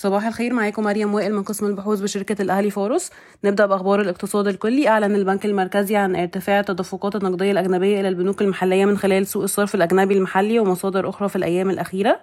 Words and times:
صباح 0.00 0.26
الخير 0.26 0.52
معاكم 0.52 0.82
مريم 0.82 1.14
وائل 1.14 1.34
من 1.34 1.42
قسم 1.42 1.66
البحوث 1.66 2.00
بشركة 2.00 2.42
الأهلي 2.42 2.70
فورس 2.70 3.10
نبدأ 3.44 3.66
بأخبار 3.66 4.00
الاقتصاد 4.00 4.46
الكلي. 4.46 4.88
أعلن 4.88 5.14
البنك 5.14 5.46
المركزي 5.46 5.96
عن 5.96 6.16
ارتفاع 6.16 6.60
التدفقات 6.60 7.16
النقدية 7.16 7.52
الأجنبية 7.52 8.00
إلى 8.00 8.08
البنوك 8.08 8.42
المحلية 8.42 8.84
من 8.84 8.98
خلال 8.98 9.26
سوق 9.26 9.42
الصرف 9.42 9.74
الأجنبي 9.74 10.14
المحلي 10.14 10.58
ومصادر 10.58 11.08
أخرى 11.08 11.28
في 11.28 11.36
الأيام 11.36 11.70
الأخيرة. 11.70 12.20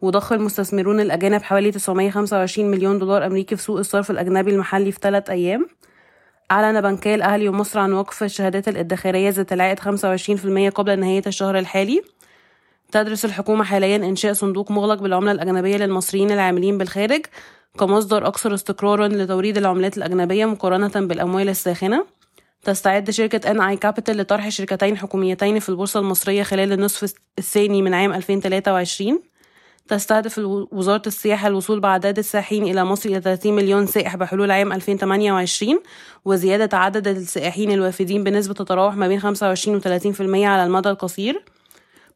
وضخ 0.00 0.32
المستثمرون 0.32 1.00
الأجانب 1.00 1.42
حوالي 1.42 1.70
925 1.70 2.70
مليون 2.70 2.98
دولار 2.98 3.26
أمريكي 3.26 3.56
في 3.56 3.62
سوق 3.62 3.78
الصرف 3.78 4.10
الأجنبي 4.10 4.50
المحلي 4.50 4.92
في 4.92 4.98
ثلاث 5.02 5.30
أيام. 5.30 5.66
أعلن 6.50 6.80
بنكي 6.80 7.14
الأهلي 7.14 7.48
ومصر 7.48 7.78
عن 7.78 7.92
وقف 7.92 8.22
الشهادات 8.22 8.68
الادخارية 8.68 9.30
ذات 9.30 9.52
العائد 9.52 9.78
25% 9.78 10.70
قبل 10.70 11.00
نهاية 11.00 11.22
الشهر 11.26 11.58
الحالي. 11.58 12.02
تدرس 12.92 13.24
الحكومة 13.24 13.64
حاليا 13.64 13.96
إنشاء 13.96 14.32
صندوق 14.32 14.70
مغلق 14.70 15.02
بالعملة 15.02 15.32
الأجنبية 15.32 15.76
للمصريين 15.76 16.30
العاملين 16.30 16.78
بالخارج 16.78 17.26
كمصدر 17.78 18.26
أكثر 18.26 18.54
استقرارا 18.54 19.08
لتوريد 19.08 19.56
العملات 19.56 19.96
الأجنبية 19.96 20.44
مقارنة 20.44 21.06
بالأموال 21.06 21.48
الساخنة. 21.48 22.06
تستعد 22.62 23.10
شركة 23.10 23.50
ان 23.50 23.60
اي 23.60 23.76
كابيتال 23.76 24.16
لطرح 24.16 24.48
شركتين 24.48 24.96
حكوميتين 24.96 25.58
في 25.58 25.68
البورصة 25.68 26.00
المصرية 26.00 26.42
خلال 26.42 26.72
النصف 26.72 27.14
الثاني 27.38 27.82
من 27.82 27.94
عام 27.94 28.12
2023 28.12 29.20
تستهدف 29.88 30.38
وزارة 30.72 31.02
السياحة 31.06 31.48
الوصول 31.48 31.80
بعدد 31.80 32.18
السائحين 32.18 32.62
إلى 32.62 32.84
مصر 32.84 33.08
إلى 33.08 33.20
30 33.20 33.52
مليون 33.52 33.86
سائح 33.86 34.16
بحلول 34.16 34.50
عام 34.50 34.72
2028 34.72 35.80
وزيادة 36.24 36.78
عدد 36.78 37.08
السائحين 37.08 37.70
الوافدين 37.72 38.24
بنسبة 38.24 38.54
تتراوح 38.54 38.96
ما 38.96 39.08
بين 39.08 39.20
25 39.20 39.76
و 39.76 39.80
30% 39.80 40.20
على 40.20 40.64
المدى 40.64 40.88
القصير. 40.88 41.44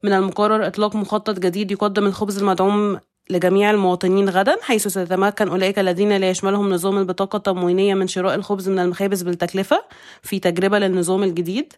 من 0.05 0.13
المقرر 0.13 0.67
إطلاق 0.67 0.97
مخطط 0.97 1.39
جديد 1.39 1.71
يقدم 1.71 2.07
الخبز 2.07 2.39
المدعوم 2.39 3.01
لجميع 3.31 3.71
المواطنين 3.71 4.29
غدا 4.29 4.57
حيث 4.63 4.89
سيتمكن 4.89 5.49
أولئك 5.49 5.79
الذين 5.79 6.17
لا 6.17 6.31
يشملهم 6.31 6.71
نظام 6.71 6.99
البطاقة 6.99 7.37
التموينية 7.37 7.95
من 7.95 8.07
شراء 8.07 8.35
الخبز 8.35 8.69
من 8.69 8.79
المخابز 8.79 9.23
بالتكلفة 9.23 9.85
في 10.23 10.39
تجربة 10.39 10.79
للنظام 10.79 11.23
الجديد. 11.23 11.73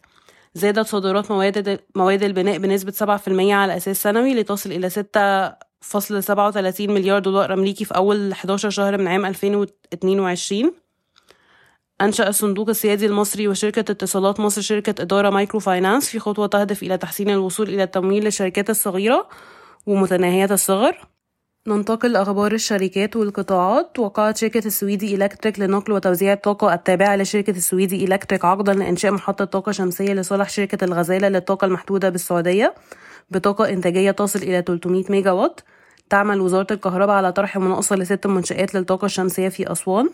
زادت 0.53 0.87
صادرات 0.87 1.31
مواد 1.31 1.79
مواد 1.95 2.23
البناء 2.23 2.57
بنسبة 2.57 3.17
7% 3.17 3.29
على 3.51 3.77
أساس 3.77 4.03
سنوي 4.03 4.33
لتصل 4.33 4.71
إلى 4.71 4.89
6.37 4.89 6.81
مليار 6.81 7.19
دولار 7.19 7.53
أمريكي 7.53 7.85
في 7.85 7.95
أول 7.95 8.31
11 8.31 8.69
شهر 8.69 8.97
من 8.97 9.07
عام 9.07 9.25
2022 9.25 10.71
أنشأ 12.01 12.27
الصندوق 12.27 12.69
السيادي 12.69 13.05
المصري 13.05 13.47
وشركة 13.47 13.91
اتصالات 13.91 14.39
مصر 14.39 14.61
شركة 14.61 15.01
إدارة 15.01 15.29
microfinance 15.29 16.09
في 16.09 16.19
خطوة 16.19 16.47
تهدف 16.47 16.83
إلى 16.83 16.97
تحسين 16.97 17.29
الوصول 17.29 17.69
إلى 17.69 17.83
التمويل 17.83 18.23
للشركات 18.23 18.69
الصغيرة 18.69 19.29
ومتناهية 19.85 20.45
الصغر. 20.51 21.07
ننتقل 21.67 22.11
لأخبار 22.11 22.51
الشركات 22.51 23.15
والقطاعات. 23.15 23.99
وقعت 23.99 24.37
شركة 24.37 24.65
السويدي 24.65 25.15
Electric 25.15 25.59
لنقل 25.59 25.93
وتوزيع 25.93 26.33
الطاقة 26.33 26.73
التابعة 26.73 27.15
لشركة 27.15 27.51
السويدي 27.51 28.05
Electric 28.05 28.45
عقدا 28.45 28.73
لإنشاء 28.73 29.11
محطة 29.11 29.45
طاقة 29.45 29.71
شمسية 29.71 30.13
لصالح 30.13 30.49
شركة 30.49 30.85
الغزالة 30.85 31.29
للطاقة 31.29 31.65
المحدودة 31.65 32.09
بالسعودية 32.09 32.75
بطاقة 33.31 33.69
إنتاجية 33.69 34.11
تصل 34.11 34.39
إلى 34.39 34.63
300 34.67 35.03
ميجا 35.09 35.31
وات 35.31 35.61
تعمل 36.09 36.41
وزارة 36.41 36.67
الكهرباء 36.71 37.15
على 37.15 37.31
طرح 37.31 37.57
مناقصة 37.57 37.95
لست 37.95 38.27
منشآت 38.27 38.75
للطاقة 38.75 39.05
الشمسية 39.05 39.49
في 39.49 39.71
أسوان. 39.71 40.09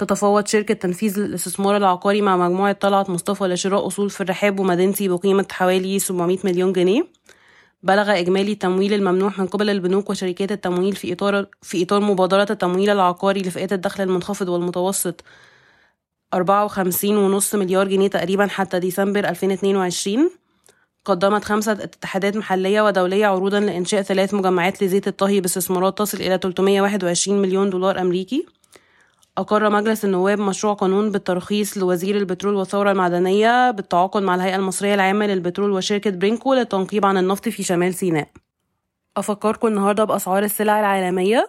تتفاوض 0.00 0.46
شركة 0.46 0.74
تنفيذ 0.74 1.18
الاستثمار 1.18 1.76
العقاري 1.76 2.22
مع 2.22 2.36
مجموعة 2.36 2.72
طلعت 2.72 3.10
مصطفى 3.10 3.44
لشراء 3.44 3.86
أصول 3.86 4.10
في 4.10 4.20
الرحاب 4.20 4.60
ومدينتي 4.60 5.08
بقيمة 5.08 5.46
حوالي 5.50 5.98
700 5.98 6.38
مليون 6.44 6.72
جنيه. 6.72 7.06
بلغ 7.82 8.18
إجمالي 8.18 8.52
التمويل 8.52 8.92
الممنوح 8.94 9.38
من 9.38 9.46
قبل 9.46 9.70
البنوك 9.70 10.10
وشركات 10.10 10.52
التمويل 10.52 10.96
في 10.96 11.12
إطار 11.12 11.46
في 11.62 11.82
إطار 11.82 12.00
مبادرة 12.00 12.46
التمويل 12.50 12.90
العقاري 12.90 13.42
لفئات 13.42 13.72
الدخل 13.72 14.02
المنخفض 14.02 14.48
والمتوسط. 14.48 15.24
أربعة 16.34 16.64
وخمسين 16.64 17.16
ونص 17.16 17.54
مليار 17.54 17.88
جنيه 17.88 18.08
تقريبا 18.08 18.46
حتى 18.46 18.78
ديسمبر 18.78 19.28
2022 19.28 20.30
قدمت 21.04 21.44
خمسة 21.44 21.72
اتحادات 21.72 22.36
محلية 22.36 22.82
ودولية 22.82 23.26
عروضا 23.26 23.60
لإنشاء 23.60 24.02
ثلاث 24.02 24.34
مجمعات 24.34 24.82
لزيت 24.82 25.08
الطهي 25.08 25.40
باستثمارات 25.40 25.98
تصل 25.98 26.18
إلى 26.18 26.38
321 26.42 27.42
مليون 27.42 27.70
دولار 27.70 28.00
أمريكي. 28.00 28.59
أقر 29.40 29.70
مجلس 29.70 30.04
النواب 30.04 30.38
مشروع 30.38 30.74
قانون 30.74 31.10
بالترخيص 31.10 31.78
لوزير 31.78 32.16
البترول 32.16 32.54
والثورة 32.54 32.90
المعدنية 32.92 33.70
بالتعاقد 33.70 34.22
مع 34.22 34.34
الهيئة 34.34 34.56
المصرية 34.56 34.94
العامة 34.94 35.26
للبترول 35.26 35.70
وشركة 35.70 36.10
برينكو 36.10 36.54
للتنقيب 36.54 37.06
عن 37.06 37.16
النفط 37.18 37.48
في 37.48 37.62
شمال 37.62 37.94
سيناء. 37.94 38.28
أفكركم 39.16 39.68
النهاردة 39.68 40.04
بأسعار 40.04 40.44
السلع 40.44 40.80
العالمية. 40.80 41.48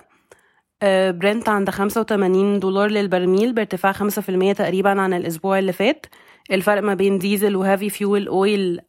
آه، 0.81 1.11
برنت 1.11 1.49
عند 1.49 1.69
85 1.69 2.59
دولار 2.59 2.89
للبرميل 2.89 3.53
بارتفاع 3.53 3.91
5% 3.91 4.53
تقريبا 4.53 5.01
عن 5.01 5.13
الأسبوع 5.13 5.59
اللي 5.59 5.73
فات. 5.73 6.05
الفرق 6.51 6.81
ما 6.81 6.93
بين 6.93 7.17
ديزل 7.17 7.55
و 7.55 7.61
heavy 7.61 7.89
fuel 7.89 8.27
oil 8.27 8.81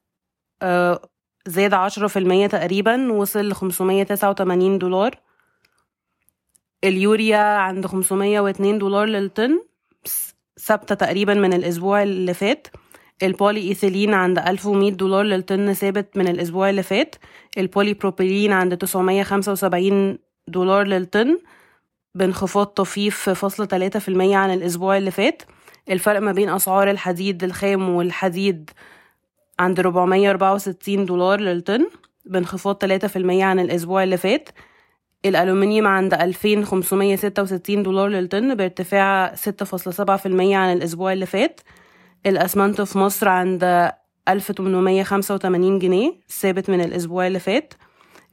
آه، 0.63 1.09
زاد 1.47 1.75
10% 1.75 2.47
تقريبا 2.47 3.13
وصل 3.13 3.49
ل 3.49 3.55
589 3.55 4.79
دولار. 4.79 5.21
اليوريا 6.85 7.39
عند 7.39 7.87
502 7.87 8.79
دولار 8.79 9.07
للطن 9.07 9.61
ثابتة 10.61 10.95
تقريبا 10.95 11.35
من 11.35 11.53
الأسبوع 11.53 12.03
اللي 12.03 12.35
فات. 12.35 12.67
البولي 13.23 13.61
إيثيلين 13.61 14.15
عند 14.15 14.39
1100 14.39 14.93
دولار 14.93 15.23
للطن 15.23 15.73
ثابت 15.73 16.17
من 16.17 16.29
الأسبوع 16.29 16.71
اللي 16.71 16.83
فات. 16.83 17.15
البولي 17.59 17.95
بروبيلين 17.95 18.53
عند 18.53 18.77
975 18.77 20.19
دولار 20.49 20.87
للطن. 20.87 21.39
بانخفاض 22.15 22.67
طفيف 22.67 23.31
فاصلة 23.31 23.89
في 23.89 24.09
المية 24.09 24.37
عن 24.37 24.51
الأسبوع 24.53 24.97
اللي 24.97 25.11
فات. 25.11 25.43
الفرق 25.91 26.21
ما 26.21 26.33
بين 26.33 26.49
أسعار 26.49 26.91
الحديد 26.91 27.45
الخام 27.45 27.89
والحديد 27.89 28.71
عند 29.59 29.81
464 29.81 31.05
دولار 31.05 31.41
للطن. 31.41 31.87
بانخفاض 32.25 32.75
تلاتة 32.75 33.09
في 33.09 33.17
المية 33.17 33.45
عن 33.45 33.61
الأسبوع 33.61 34.03
اللي 34.03 34.17
فات. 34.17 34.49
الألومنيوم 35.25 35.87
عند 35.87 36.15
2566 36.15 37.83
دولار 37.83 38.09
للطن 38.09 38.55
بارتفاع 38.55 39.35
6.7% 39.35 40.55
عن 40.55 40.73
الأسبوع 40.73 41.13
اللي 41.13 41.27
فات. 41.27 41.61
الأسمنت 42.27 42.81
في 42.81 42.99
مصر 42.99 43.29
عند 43.29 43.91
1885 44.29 45.79
جنيه 45.79 46.13
ثابت 46.29 46.71
من 46.71 46.81
الأسبوع 46.81 47.27
اللي 47.27 47.39
فات. 47.39 47.75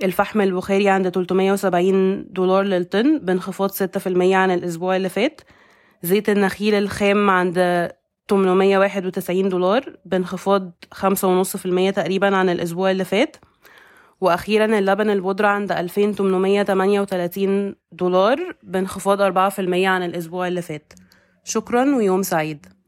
الفحم 0.03 0.41
البخاري 0.41 0.89
عند 0.89 1.09
370 1.09 2.25
دولار 2.33 2.63
للطن 2.63 3.19
بانخفاض 3.19 3.71
6% 3.71 4.35
عن 4.35 4.51
الأسبوع 4.51 4.95
اللي 4.95 5.09
فات. 5.09 5.41
زيت 6.03 6.29
النخيل 6.29 6.73
الخام 6.75 7.29
عند 7.29 7.89
891 8.29 9.49
دولار 9.49 9.97
بانخفاض 10.05 10.71
5.5% 10.95 11.91
تقريبا 11.95 12.35
عن 12.35 12.49
الأسبوع 12.49 12.91
اللي 12.91 13.05
فات. 13.05 13.37
وأخيرا 14.21 14.79
اللبن 14.79 15.09
البودرة 15.09 15.47
عند 15.47 15.71
2838 15.71 17.75
دولار 17.91 18.55
بانخفاض 18.63 19.21
4% 19.21 19.85
عن 19.85 20.03
الأسبوع 20.03 20.47
اللي 20.47 20.61
فات. 20.61 20.93
شكرا 21.43 21.95
ويوم 21.95 22.23
سعيد. 22.23 22.78